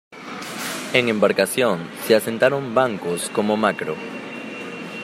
En 0.93 1.09
Embarcación 1.09 1.87
se 2.07 2.15
asentaron 2.15 2.73
bancos 2.73 3.29
como 3.29 3.55
Macro. 3.55 3.95